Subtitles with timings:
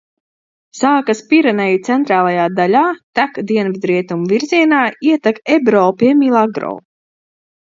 [0.77, 2.81] Sākas Pireneju centrālajā daļā,
[3.19, 4.81] tek dienvidrietumu virzienā,
[5.11, 6.75] ietek Ebro pie Milagro.